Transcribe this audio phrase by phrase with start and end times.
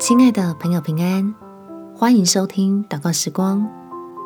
[0.00, 1.34] 亲爱的朋友，平安！
[1.94, 3.68] 欢迎收听祷告时光，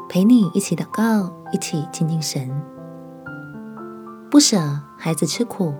[0.08, 2.48] 陪你一起祷告，一起亲近神。
[4.30, 4.56] 不舍
[4.96, 5.74] 孩子吃苦，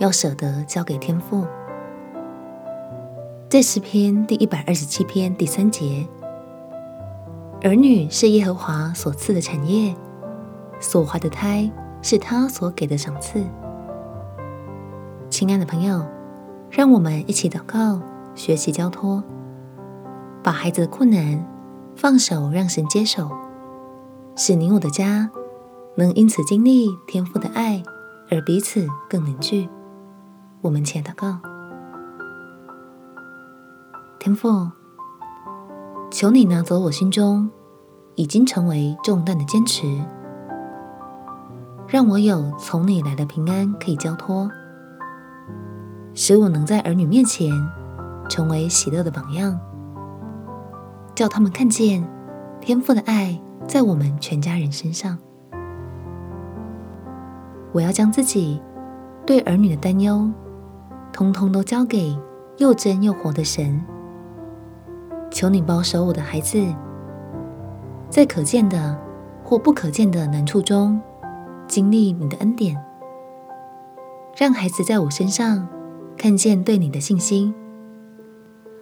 [0.00, 1.46] 要舍得交给天父。
[3.48, 6.04] 在诗篇第一百二十七篇第三节，
[7.62, 9.94] 儿女是耶和华所赐的产业，
[10.80, 11.70] 所怀的胎
[12.02, 13.40] 是他所给的赏赐。
[15.30, 16.04] 亲爱的朋友，
[16.68, 18.00] 让我们一起祷告，
[18.34, 19.22] 学习交托，
[20.42, 21.46] 把孩子的困难
[21.94, 23.30] 放手，让神接手，
[24.36, 25.30] 使你我的家
[25.96, 27.82] 能因此经历天父的爱，
[28.30, 29.68] 而彼此更凝聚。
[30.62, 31.38] 我们且祷告。
[34.18, 34.70] 天父，
[36.10, 37.50] 求你拿走我心中
[38.14, 39.86] 已经成为重担的坚持，
[41.88, 44.50] 让我有从你来的平安可以交托，
[46.14, 47.50] 使我能在儿女面前
[48.30, 49.58] 成为喜乐的榜样，
[51.16, 52.08] 叫他们看见
[52.60, 55.18] 天父的爱在我们全家人身上。
[57.72, 58.62] 我要将自己
[59.26, 60.30] 对儿女的担忧，
[61.12, 62.16] 通通都交给
[62.58, 63.84] 又真又活的神。
[65.30, 66.64] 求你保守我的孩子，
[68.08, 68.96] 在可见的
[69.42, 71.00] 或不可见的难处中，
[71.66, 72.76] 经历你的恩典，
[74.36, 75.66] 让孩子在我身上
[76.16, 77.54] 看见对你的信心，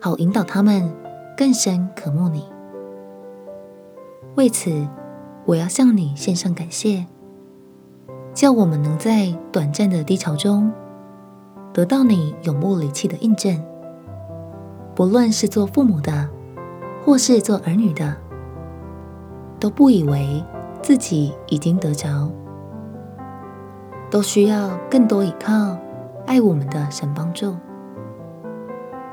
[0.01, 0.95] 好引导他们
[1.37, 2.45] 更深渴慕你。
[4.37, 4.87] 为此，
[5.45, 7.07] 我要向你献上感谢，
[8.33, 10.73] 叫我们能在短暂的低潮中，
[11.73, 13.61] 得到你永不离弃的印证。
[14.95, 16.29] 不论是做父母的，
[17.05, 18.17] 或是做儿女的，
[19.59, 20.45] 都不以为
[20.81, 22.31] 自己已经得着，
[24.09, 25.77] 都需要更多依靠
[26.27, 27.57] 爱我们的神帮助。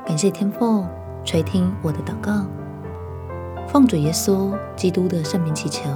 [0.06, 0.86] 感谢天父
[1.24, 2.46] 垂听我的祷告，
[3.66, 5.90] 奉主耶稣基督的圣名祈求，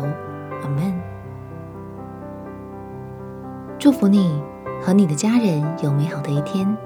[0.62, 0.92] 阿门。
[3.78, 4.42] 祝福你
[4.82, 6.76] 和你的家人有美好的一天。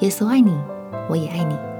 [0.00, 0.54] 耶稣爱你，
[1.08, 1.71] 我也爱你。